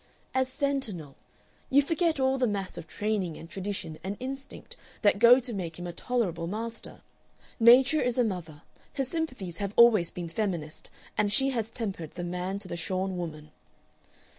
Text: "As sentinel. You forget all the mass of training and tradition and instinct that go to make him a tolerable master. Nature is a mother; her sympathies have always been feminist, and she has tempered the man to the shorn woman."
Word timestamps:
"As 0.33 0.49
sentinel. 0.51 1.15
You 1.69 1.83
forget 1.83 2.19
all 2.19 2.39
the 2.39 2.47
mass 2.47 2.75
of 2.75 2.87
training 2.87 3.37
and 3.37 3.47
tradition 3.47 3.99
and 4.03 4.17
instinct 4.19 4.75
that 5.03 5.19
go 5.19 5.39
to 5.39 5.53
make 5.53 5.77
him 5.77 5.85
a 5.85 5.93
tolerable 5.93 6.47
master. 6.47 7.01
Nature 7.59 8.01
is 8.01 8.17
a 8.17 8.23
mother; 8.23 8.63
her 8.93 9.03
sympathies 9.03 9.57
have 9.57 9.73
always 9.77 10.09
been 10.09 10.27
feminist, 10.27 10.89
and 11.19 11.31
she 11.31 11.51
has 11.51 11.67
tempered 11.67 12.13
the 12.15 12.23
man 12.23 12.57
to 12.57 12.67
the 12.67 12.75
shorn 12.77 13.15
woman." 13.15 13.51